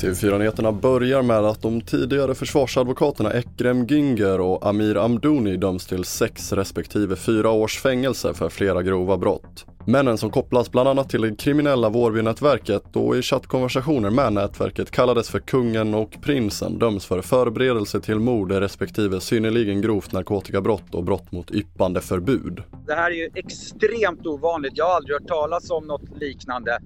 [0.00, 6.52] TV4-nyheterna börjar med att de tidigare försvarsadvokaterna Ekrem Günger och Amir Amdouni döms till sex
[6.52, 9.66] respektive fyra års fängelse för flera grova brott.
[9.86, 15.30] Männen som kopplas bland annat till det kriminella Vårbynätverket och i chattkonversationer med nätverket kallades
[15.30, 21.32] för kungen och prinsen döms för förberedelse till mord respektive synnerligen grovt narkotikabrott och brott
[21.32, 22.62] mot yppande förbud.
[22.86, 24.72] Det här är ju extremt ovanligt.
[24.74, 26.78] Jag har aldrig hört talas om något liknande.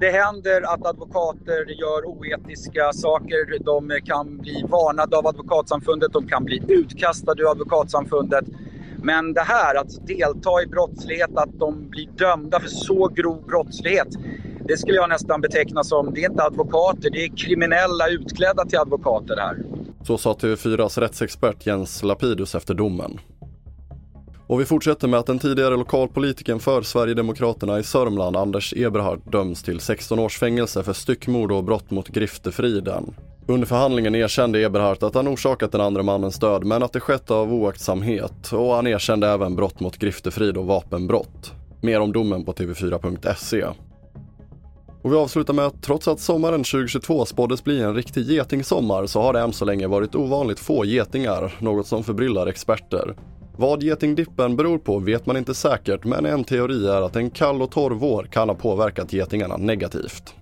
[0.00, 3.64] Det händer att advokater gör oetiska saker.
[3.64, 8.44] De kan bli varnade av Advokatsamfundet, de kan bli utkastade ur Advokatsamfundet.
[9.02, 14.08] Men det här att delta i brottslighet, att de blir dömda för så grov brottslighet.
[14.68, 18.78] Det skulle jag nästan beteckna som, det är inte advokater, det är kriminella utklädda till
[18.78, 19.56] advokater här.
[20.06, 23.20] Så sa TV4s rättsexpert Jens Lapidus efter domen.
[24.46, 29.62] Och vi fortsätter med att den tidigare lokalpolitiken för Sverigedemokraterna i Sörmland, Anders Eberhard, döms
[29.62, 33.14] till 16 års fängelse för styckmord och brott mot griftefriden.
[33.50, 37.30] Under förhandlingen erkände Eberhardt att han orsakat den andra mannens död men att det skett
[37.30, 41.52] av oaktsamhet och han erkände även brott mot griftefrid och vapenbrott.
[41.80, 43.64] Mer om domen på tv4.se.
[45.02, 49.22] Och vi avslutar med att trots att sommaren 2022 spåddes bli en riktig getingsommar så
[49.22, 53.16] har det än så länge varit ovanligt få getingar, något som förbryllar experter.
[53.56, 57.62] Vad getingdippen beror på vet man inte säkert men en teori är att en kall
[57.62, 60.34] och torr vår kan ha påverkat getingarna negativt.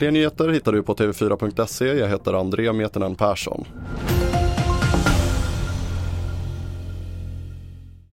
[0.00, 1.84] Fler nyheter hittar du på tv4.se.
[1.86, 3.64] Jag heter André Metenen Persson.